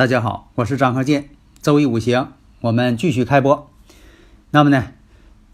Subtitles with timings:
[0.00, 1.28] 大家好，我是张鹤剑，
[1.60, 2.32] 周易五行，
[2.62, 3.70] 我们继续开播。
[4.50, 4.94] 那么呢，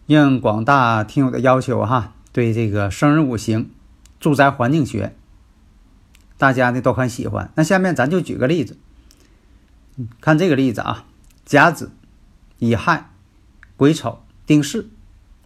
[0.06, 3.69] 应广大听友的要求哈，对这个生日五行、
[4.20, 5.16] 住宅环境学，
[6.38, 7.50] 大家呢都很喜欢。
[7.56, 8.77] 那下面咱就举个例子，
[10.20, 11.06] 看这个例子啊，
[11.44, 11.91] 甲子、
[12.60, 13.10] 乙亥、
[13.77, 14.88] 癸丑、丁巳，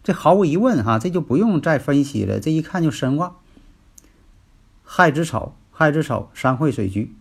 [0.05, 3.37] 这毫无疑问哈，这就不用再分析了，这一看就深旺。
[4.85, 7.15] 亥子丑，亥子丑，三会水局。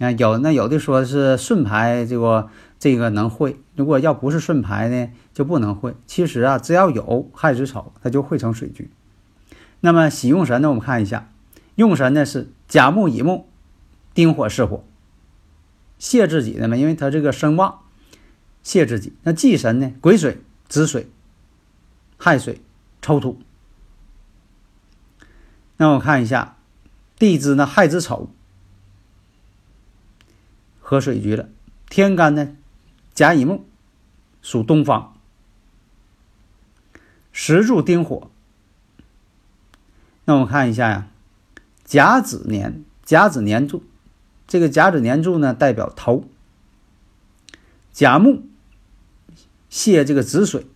[0.00, 2.48] 啊，有那有的说是顺牌，这个
[2.78, 5.94] 这个能会；如果要不是顺牌呢，就不能会。
[6.06, 8.90] 其实啊，只要有亥子丑，它就会成水局。
[9.80, 11.30] 那么喜用神呢，我们看一下，
[11.74, 13.46] 用神呢是甲木、乙木、
[14.14, 14.84] 丁火、巳火，
[15.98, 17.80] 泄自己的嘛，因为它这个生旺，
[18.62, 19.12] 泄自己。
[19.24, 21.10] 那忌神呢，癸水、子水、
[22.16, 22.62] 亥水、
[23.02, 23.38] 丑土。
[25.76, 26.56] 那我看一下，
[27.18, 28.30] 地支呢，亥子丑。
[30.90, 31.48] 合水局了，
[31.88, 32.56] 天干呢，
[33.14, 33.64] 甲乙木，
[34.42, 35.14] 属东方。
[37.30, 38.28] 时柱丁火。
[40.24, 41.06] 那我们看一下呀，
[41.84, 43.84] 甲子年，甲子年柱，
[44.48, 46.24] 这个甲子年柱呢代表头。
[47.92, 48.42] 甲木
[49.68, 50.66] 泄这个子水。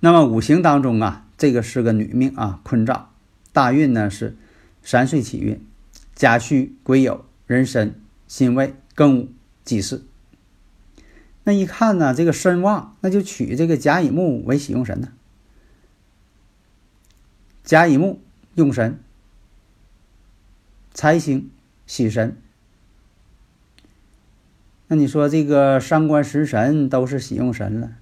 [0.00, 3.08] 那么五行当中啊，这个是个女命啊，坤兆，
[3.50, 4.36] 大运呢是
[4.82, 5.66] 三岁起运，
[6.14, 7.98] 甲戌癸酉壬申。
[8.36, 9.28] 辛未、庚午、
[9.64, 10.02] 己巳，
[11.44, 15.12] 那一看呢，这个身旺，那就取这个甲乙木为喜用神呢。
[17.62, 18.20] 甲乙木
[18.56, 18.98] 用神，
[20.92, 21.48] 财星
[21.86, 22.36] 喜神。
[24.88, 27.92] 那你说这个伤官食神都是喜用神了，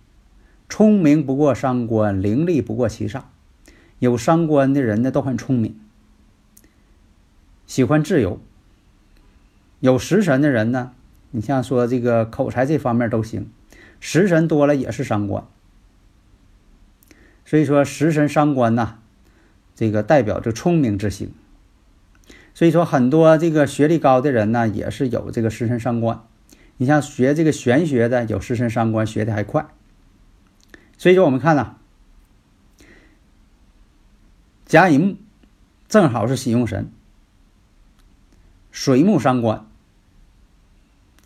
[0.66, 3.30] 聪明不过伤官，伶俐不过其上。
[3.98, 5.78] 有伤官的人呢，都很聪明，
[7.66, 8.40] 喜欢自由。
[9.82, 10.92] 有食神的人呢，
[11.32, 13.50] 你像说这个口才这方面都行，
[13.98, 15.44] 食神多了也是伤官，
[17.44, 18.98] 所以说食神伤官呐，
[19.74, 21.32] 这个代表着聪明之星。
[22.54, 26.22] 所以说很多这个学历高的人呢，也是有这个食神伤官。
[26.76, 29.66] 你像学这个玄学的，有食神伤官，学的还快。
[30.96, 31.74] 所以说我们看呐，
[34.64, 35.16] 甲乙木
[35.88, 36.88] 正好是喜用神，
[38.70, 39.66] 水木伤官。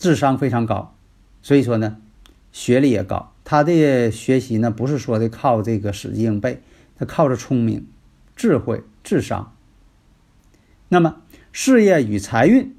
[0.07, 0.95] 智商非常高，
[1.43, 1.97] 所以说呢，
[2.53, 3.33] 学历也高。
[3.43, 6.63] 他的学习呢，不是说的靠这个死记硬背，
[6.97, 7.89] 他靠着聪明、
[8.37, 9.53] 智慧、智商。
[10.89, 11.17] 那么
[11.51, 12.77] 事业与财运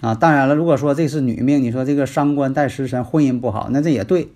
[0.00, 4.32] 啊，当然了，如果说这是女命，你说这个伤官带食神，婚姻不好，那这也对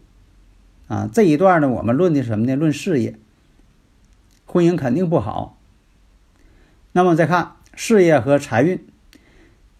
[0.88, 1.08] 啊。
[1.10, 2.54] 这一段呢，我们论的什么呢？
[2.54, 3.18] 论事业，
[4.44, 5.58] 婚姻肯定不好。
[6.92, 8.84] 那么再看事业和财运，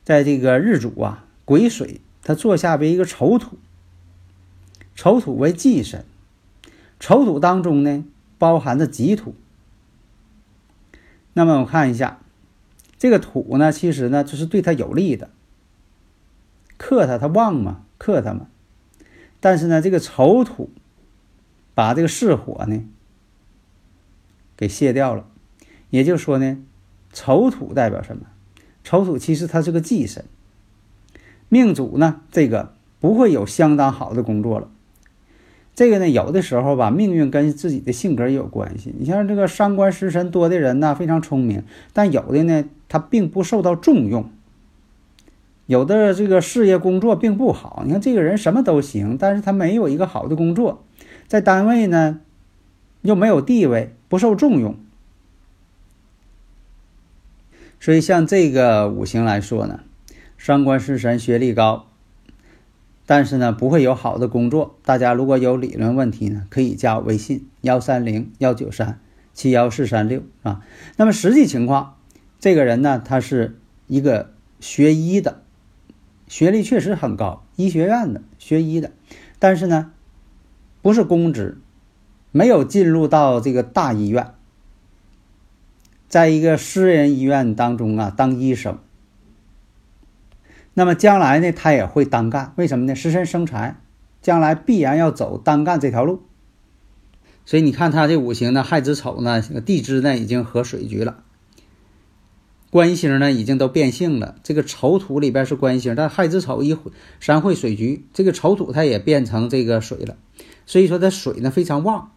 [0.03, 2.01] 在这个日主啊，癸水。
[2.25, 3.59] 它坐下为一个丑土，
[4.97, 6.05] 丑土为忌神，
[6.99, 8.05] 丑土当中呢
[8.39, 9.35] 包含着己土。
[11.35, 12.21] 那么我看一下，
[12.99, 15.31] 这个土呢，其实呢就是对他有利的，
[16.79, 18.49] 克他，他旺嘛，克他嘛。
[19.41, 20.71] 但是呢，这个丑土
[21.75, 22.83] 把这个巳火呢
[24.56, 25.29] 给卸掉了，
[25.91, 26.56] 也就是说呢，
[27.12, 28.27] 丑土代表什么？
[28.83, 30.25] 丑土其实它是个忌神。
[31.49, 34.69] 命主呢，这个不会有相当好的工作了。
[35.75, 38.94] 这个呢，有的时候吧，命运跟自己的性格也有关系。
[38.96, 44.31] 你像这个伤官食神多的人呢，非常聪明，但有的呢，他并不受到重用。
[45.67, 47.82] 有的这个事业工作并不好。
[47.85, 50.85] 你看这个人什么都行，但是他没有一个好的工作，
[51.26, 52.20] 在单位呢
[53.02, 54.76] 又没有地位，不受重用。
[57.81, 59.81] 所以像这个五行来说呢。
[60.44, 61.87] 伤官食神，学历高，
[63.06, 64.76] 但是呢不会有好的工作。
[64.85, 69.00] 大家如果有理论问题呢，可以加我微信幺三零幺九三
[69.32, 70.62] 七幺四三六啊。
[70.99, 71.96] 那么实际情况，
[72.38, 75.41] 这个人呢，他是一个学医的，
[76.29, 78.93] 学历确实很高，医学院的学医的，
[79.38, 79.93] 但是呢，
[80.82, 81.56] 不是公职，
[82.32, 84.35] 没有进入到这个大医院，
[86.06, 88.79] 在一个私人医院当中啊当医生。
[90.75, 92.94] 那么将来呢，他也会单干，为什么呢？
[92.94, 93.81] 食神生财，
[94.21, 96.23] 将来必然要走单干这条路。
[97.47, 101.23] 所以你看他这五行呢，亥子丑呢，地支呢已经合水局了，
[102.71, 104.35] 官星呢已经都变性了。
[104.43, 106.76] 这个丑土里边是官星，但亥子丑一
[107.21, 110.17] 三会水局，这个丑土它也变成这个水了。
[110.67, 112.11] 所以说它水呢非常旺，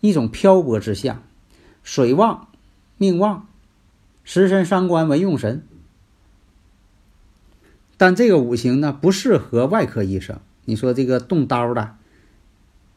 [0.00, 1.22] 一种漂泊之象。
[1.82, 2.48] 水旺，
[2.98, 3.46] 命旺，
[4.24, 5.62] 食神伤官为用神。
[7.98, 11.96] 但这个五行呢不适合外科医生，你说这个动刀的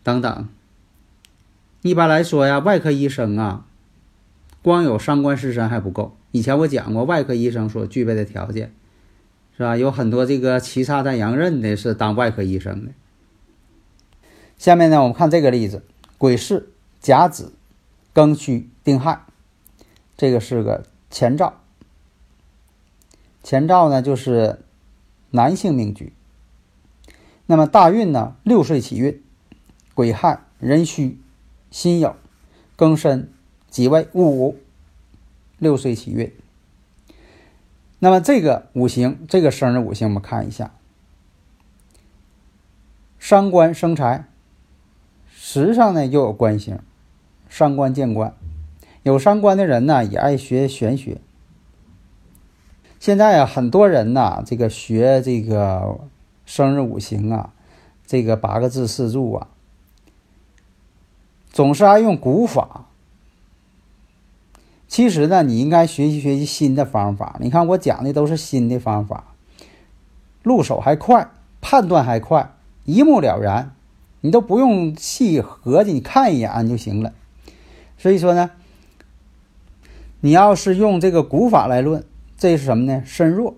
[0.04, 0.48] 等等。
[1.82, 3.66] 一般来说呀，外科医生啊，
[4.62, 6.16] 光有伤官食神还不够。
[6.32, 8.72] 以前我讲过，外科医生所具备的条件，
[9.58, 9.76] 是吧？
[9.76, 12.92] 有很多这个七煞带阳刃的，是当外科医生的。
[14.58, 15.82] 下面呢，我们看这个例子：
[16.20, 16.68] 癸巳、
[17.00, 17.52] 甲子、
[18.14, 19.26] 庚戌、丁亥，
[20.16, 21.60] 这个是个前兆。
[23.42, 24.60] 前兆呢，就是
[25.32, 26.14] 男性命局。
[27.48, 29.22] 那么大运呢，六岁起运，
[29.94, 31.18] 癸亥、壬戌。
[31.72, 32.16] 辛酉、
[32.76, 33.32] 庚申、
[33.70, 34.60] 己未、戊午，
[35.58, 36.30] 六岁起运。
[38.00, 40.74] 那么这个五行，这个生日五行，我们看一下：
[43.18, 44.28] 伤官生财，
[45.30, 46.78] 时上呢又有官星，
[47.48, 48.36] 伤官见官。
[49.04, 51.22] 有伤官的人呢，也爱学玄学。
[53.02, 56.02] 现在啊，很多人呐，这个学这个
[56.46, 57.52] 生日五行啊，
[58.06, 59.48] 这个八个字四柱啊。
[61.52, 62.86] 总是爱用古法，
[64.88, 67.38] 其实呢，你应该学习学习新的方法。
[67.40, 69.34] 你看我讲的都是新的方法，
[70.44, 72.54] 入手还快，判断还快，
[72.86, 73.74] 一目了然，
[74.20, 77.12] 你都不用细合计，你看一眼就行了。
[77.98, 78.52] 所以说呢，
[80.20, 82.04] 你要是用这个古法来论，
[82.42, 83.04] 这是什么呢？
[83.06, 83.54] 身弱。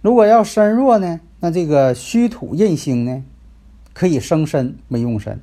[0.00, 3.24] 如果要身弱呢，那这个虚土印星呢，
[3.92, 5.40] 可以生身没用身。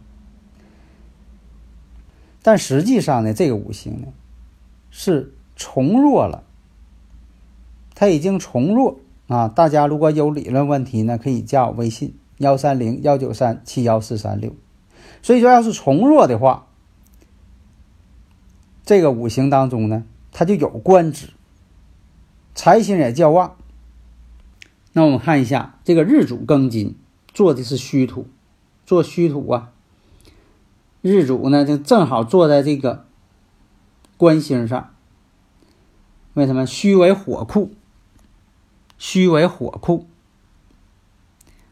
[2.42, 4.08] 但实际上呢，这个五行呢
[4.92, 6.46] 是从弱了，
[7.96, 9.50] 它已经从弱啊。
[9.50, 14.56] 大家如果有理论问题呢，可以加我微信幺三零幺九三七幺四三六。
[15.22, 16.68] 所以说，要是从弱的话，
[18.86, 21.28] 这个五行当中呢，它就有官职，
[22.56, 23.56] 财星也较旺。
[24.92, 26.96] 那我们看一下这个日主庚金
[27.34, 28.28] 做的是虚土，
[28.86, 29.72] 做虚土啊。
[31.02, 33.06] 日主呢，就正好坐在这个
[34.18, 34.94] 官星上。
[36.34, 36.66] 为什么？
[36.66, 37.74] 虚为火库，
[38.98, 40.08] 虚为火库。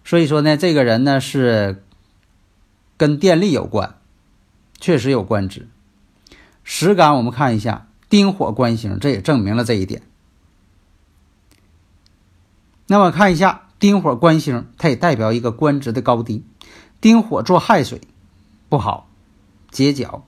[0.04, 1.84] 所以说呢，这个人呢是
[2.98, 3.95] 跟电力有关，
[4.80, 5.68] 确实有官职。
[6.63, 10.01] 时干我们看一下，丁火官星，这也证明了这一点。
[12.92, 16.44] 那么看一下丁火官星，它也代表一个官职的高低。
[17.00, 18.02] 丁火做亥水，
[18.68, 19.08] 不好。
[19.70, 20.26] 结角，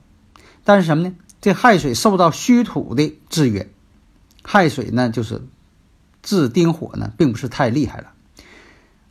[0.64, 1.14] 但是什么呢？
[1.42, 3.70] 这亥水受到虚土的制约，
[4.42, 5.42] 亥水呢就是
[6.22, 8.12] 制丁火呢，并不是太厉害了。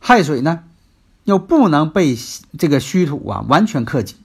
[0.00, 0.64] 亥水呢
[1.22, 2.18] 又不能被
[2.58, 4.16] 这个虚土啊完全克己，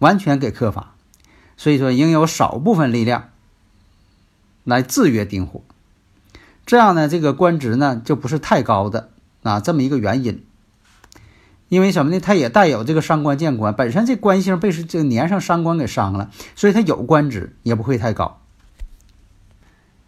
[0.00, 0.96] 完全给克伐，
[1.56, 3.30] 所以说应有少部分力量
[4.64, 5.62] 来制约丁火，
[6.66, 9.10] 这样呢这个官职呢就不是太高的
[9.42, 10.44] 啊，这么一个原因。
[11.70, 12.20] 因为什么呢？
[12.20, 18.40] 它也带有这个伤官见官，本身这官星被是这个年上伤官给伤了，所以它有官职也不会太高。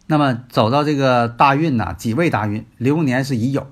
[0.06, 3.64] 那么走到这个大运呐，己未大运，流年是乙酉。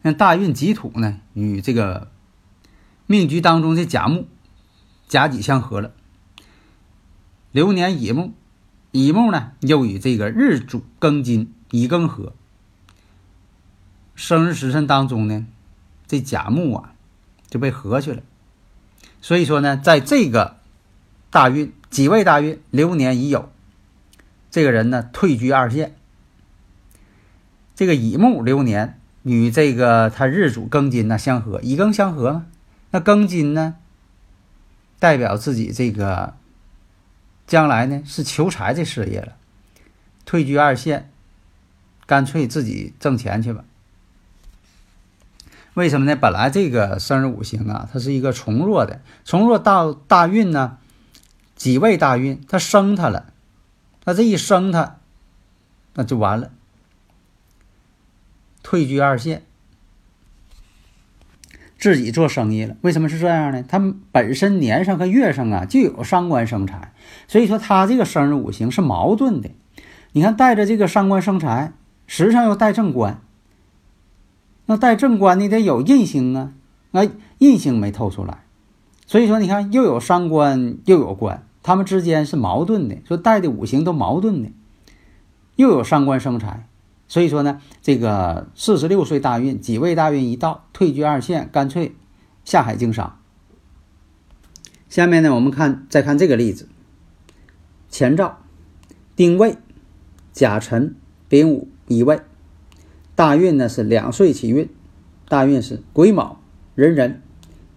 [0.00, 2.10] 那大运己土呢，与这个
[3.06, 4.26] 命局当中的甲木、
[5.08, 5.90] 甲己相合了。
[7.50, 8.32] 流年乙木，
[8.94, 12.32] 乙木呢又与这个日主庚金乙庚合。
[14.14, 15.44] 生日时辰当中呢，
[16.06, 16.94] 这甲木啊
[17.50, 18.22] 就被合去了，
[19.20, 20.58] 所以说呢，在这个
[21.28, 23.50] 大运己未大运流年已有，
[24.52, 25.96] 这个人呢退居二线。
[27.74, 32.46] 这个乙木流年与这个他日主庚金呢相合，乙庚相合嘛，
[32.92, 33.74] 那庚金呢
[35.00, 36.36] 代表自己这个
[37.46, 39.36] 将来呢是求财的事业了，
[40.24, 41.10] 退居二线，
[42.06, 43.64] 干脆自己挣钱去吧。
[45.74, 46.14] 为什么呢？
[46.14, 50.78] 本来这个生日五行啊，它是一个从弱的，从弱到大运呢，
[51.56, 53.32] 己未大运，它生它了，
[54.04, 55.00] 那这一生它，
[55.94, 56.52] 那就完了，
[58.62, 59.44] 退居二线。
[61.84, 62.74] 自己做生意了。
[62.80, 63.62] 为什么是这样呢？
[63.68, 63.78] 他
[64.10, 66.94] 本身年上和月上啊就有伤官生财，
[67.28, 69.50] 所以说他这个生日五行是矛盾的。
[70.12, 71.74] 你看带着这个伤官生财，
[72.06, 73.20] 时上又带正官，
[74.64, 76.54] 那带正官你得有印星啊，
[76.92, 78.44] 那印星没透出来，
[79.04, 84.48] 所以说你看又有伤官又有官，他们之间是矛盾的，说带的五行都矛盾的，
[85.56, 86.66] 又有伤官生财。
[87.06, 91.94] 所以说呢，这个四十六岁大运，己未大运一到，退居二线，干脆
[92.44, 93.18] 下海经商。
[94.88, 96.68] 下面呢，我们看再看这个例子：
[97.90, 98.38] 前兆，
[99.14, 99.56] 丁未、
[100.32, 100.94] 甲辰、
[101.28, 102.20] 丙午、乙未。
[103.14, 104.68] 大运呢是两岁起运，
[105.28, 106.40] 大运是癸卯、
[106.74, 107.22] 壬壬、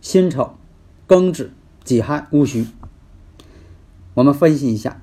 [0.01, 0.55] 辛丑、
[1.07, 1.51] 庚子、
[1.83, 2.67] 己亥、戊戌。
[4.15, 5.01] 我们分析一下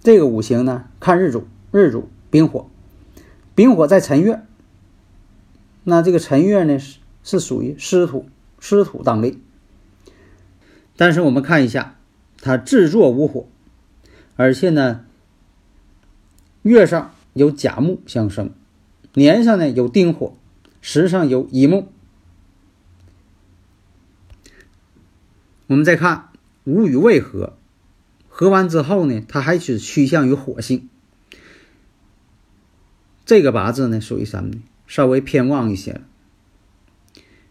[0.00, 2.68] 这个五行呢，看日主，日主丙火。
[3.56, 4.42] 丙火在辰月，
[5.82, 8.28] 那这个辰月呢是是属于湿土，
[8.60, 9.40] 湿土当令。
[10.94, 11.96] 但是我们看一下，
[12.40, 13.48] 它制作无火，
[14.36, 15.06] 而且呢，
[16.62, 18.50] 月上有甲木相生，
[19.14, 20.36] 年上呢有丁火，
[20.82, 21.88] 时上有乙木。
[25.66, 26.28] 我们再看
[26.64, 27.56] 午与未合，
[28.28, 30.90] 合完之后呢，它还是趋向于火性。
[33.26, 34.62] 这个八字呢，属于什么呢？
[34.86, 36.00] 稍微偏旺一些。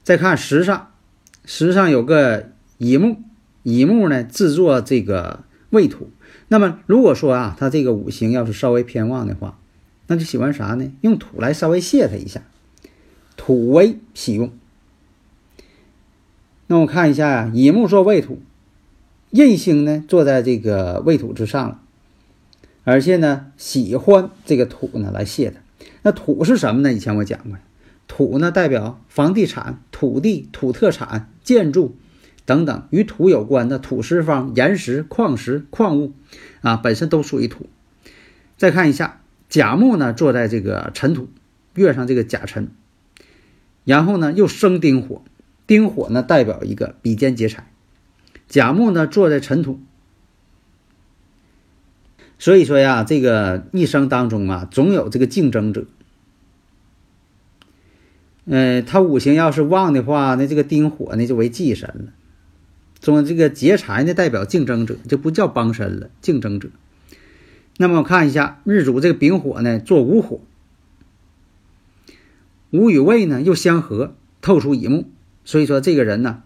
[0.03, 0.91] 再看时上，
[1.43, 3.17] 时上有个乙木，
[3.63, 6.09] 乙木呢制作这个未土。
[6.47, 9.59] 那么如果说啊，他这个五行要是稍微偏旺的话，
[10.07, 10.93] 那就喜欢啥呢？
[11.01, 12.41] 用土来稍微泄他一下，
[13.35, 14.53] 土为喜用。
[16.67, 18.41] 那我看一下呀，乙木做未土，
[19.31, 21.81] 印星呢坐在这个未土之上了，
[22.85, 25.64] 而且呢喜欢这个土呢来泄它。
[26.05, 26.93] 那土是什么呢？
[26.93, 27.57] 以前我讲过，
[28.07, 31.95] 土呢代表房地产、土地、土特产、建筑
[32.45, 36.13] 等等与土有关的土石方、岩石、矿石、矿物
[36.61, 37.65] 啊，本身都属于土。
[38.55, 41.27] 再看一下甲木呢，坐在这个辰土，
[41.73, 42.69] 月上这个甲辰，
[43.83, 45.23] 然后呢又生丁火，
[45.65, 47.71] 丁火呢代表一个比肩劫财，
[48.47, 49.79] 甲木呢坐在辰土。
[52.37, 55.87] 所以说呀，这个一生当中啊，总有这个竞争者。
[58.45, 62.13] 嗯，他五行要是旺的话，那这个丁火呢就为忌神了。
[63.01, 66.69] 中这个劫财呢代表竞争者，就不叫帮身了，竞争者。
[67.77, 70.41] 那么我看一下日主这个丙火呢做午火，
[72.71, 75.05] 午与未呢又相合，透出乙木，
[75.43, 76.43] 所以说这个人呢，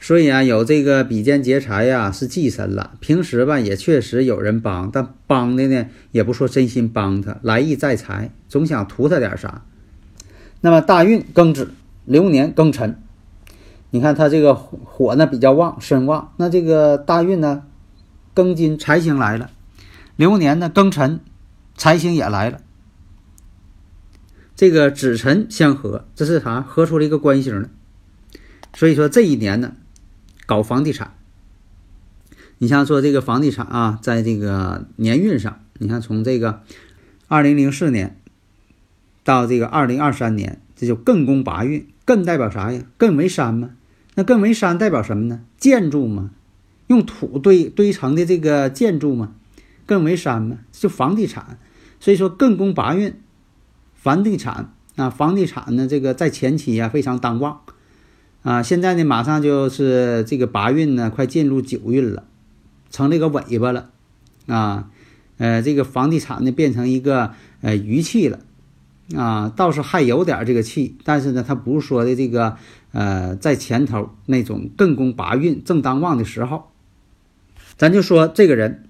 [0.00, 2.96] 所以啊有这个比肩劫财呀是忌神了。
[3.00, 9.64] 平时吧也确实有人帮，但帮的呢也不说真心帮他，来意在财，总想图他点啥。
[10.64, 11.74] 那么大运庚子，
[12.06, 12.98] 流年庚辰，
[13.90, 16.32] 你看他这个火呢比较旺，身旺。
[16.38, 17.64] 那这个大运呢，
[18.34, 19.50] 庚金财星来了，
[20.16, 21.20] 流年呢庚辰，
[21.76, 22.62] 财星也来了。
[24.56, 26.62] 这个子辰相合，这是啥？
[26.62, 27.68] 合出了一个官星呢。
[28.72, 29.74] 所以说这一年呢，
[30.46, 31.12] 搞房地产。
[32.56, 36.62] 你像说这个房地产啊，在这个年运上，你看从这个
[37.28, 38.18] 二零零四年。
[39.24, 42.82] 到这个二零二三年，这就艮宫八运，艮代表啥呀？
[42.98, 43.70] 艮为山嘛，
[44.14, 45.40] 那艮为山代表什么呢？
[45.56, 46.30] 建筑嘛，
[46.88, 49.32] 用土堆堆成的这个建筑嘛，
[49.88, 51.58] 艮为山嘛，就房地产。
[51.98, 53.14] 所以说艮宫八运，
[53.94, 57.60] 房地产啊，房地产呢，这个在前期啊非常当旺
[58.42, 58.62] 啊。
[58.62, 62.24] 现在呢，马上就是这个八运呢，快进入九运了，
[62.90, 63.90] 成这个尾巴了
[64.46, 64.90] 啊。
[65.38, 68.40] 呃，这个房地产呢，变成一个呃余气了。
[69.14, 72.56] 啊，倒是还有点这个气，但是呢，他不是说的这个，
[72.92, 76.70] 呃，在前头那种艮宫八运正当旺的时候，
[77.76, 78.88] 咱就说这个人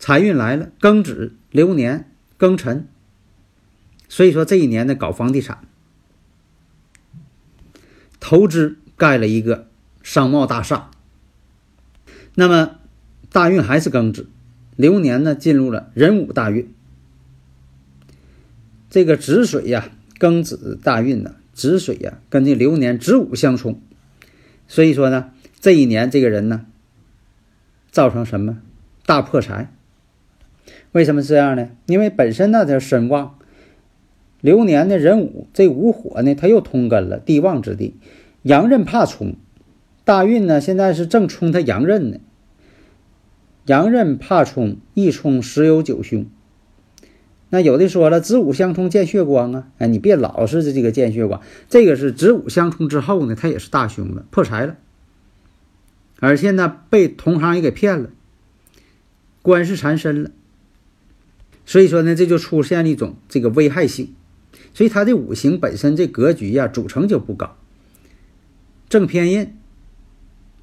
[0.00, 2.88] 财运来了，庚子流年庚辰，
[4.08, 5.68] 所以说这一年呢搞房地产，
[8.18, 9.68] 投资盖了一个
[10.02, 10.90] 商贸大厦，
[12.34, 12.78] 那么
[13.30, 14.28] 大运还是庚子，
[14.74, 16.74] 流年呢进入了壬午大运。
[18.90, 23.80] 这个子水呀，庚子大运呢，子水呀跟这流年子午相冲，
[24.66, 25.30] 所以说呢，
[25.60, 26.64] 这一年这个人呢，
[27.90, 28.58] 造成什么
[29.04, 29.70] 大破财？
[30.92, 31.68] 为什么这样呢？
[31.84, 33.38] 因为本身呢他身旺，
[34.40, 37.94] 流年的人午这午火呢，他又通根了，地旺之地，
[38.42, 39.34] 阳刃怕冲，
[40.04, 42.18] 大运呢现在是正冲他阳刃呢，
[43.66, 46.24] 阳刃怕冲，一冲十有九凶。
[47.50, 51.40] 那有的说了，子午相冲见血光啊，哎，你别老是这个见血光，
[51.70, 54.76] 这个是子午相冲之后呢，他也是大凶了，破财了，
[56.20, 58.10] 而且呢被同行也给骗了，
[59.40, 60.30] 官司缠身了，
[61.64, 64.14] 所以说呢，这就出现了一种这个危害性，
[64.74, 67.56] 所以他的五行本身这格局呀，组成就不高，
[68.90, 69.54] 正偏印，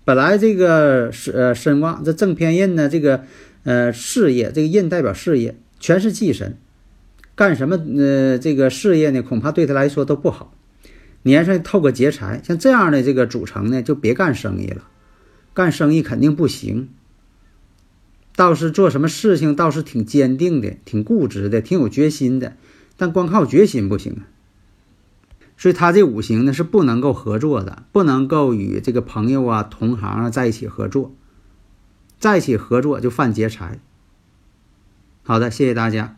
[0.04, 3.24] 本来这个是呃身旺，这正偏印呢，这个
[3.63, 6.56] 呃事业，这个印代表事业，全是忌神。
[7.36, 7.75] 干什么？
[7.75, 10.54] 呃，这个事业呢，恐怕对他来说都不好。
[11.24, 14.88] 年上透个劫财，像这样的这个组成呢，就别干生意了。
[15.54, 16.89] 干生意肯定不行。
[18.36, 22.56] 倒是做什么事情，倒是挺坚定的，挺固执的，挺有决心的。
[22.96, 24.27] 但光靠决心不行啊。
[25.58, 31.13] 所以他这五行呢，是不能够合作的，不能够与这个朋友啊、同行啊在一起合作。
[32.20, 33.80] 在一起合作就犯劫财。
[35.24, 36.18] 好的，谢谢大家。